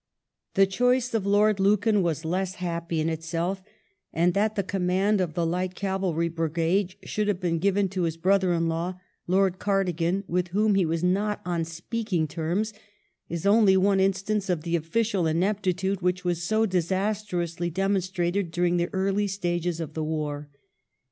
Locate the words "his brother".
8.01-8.51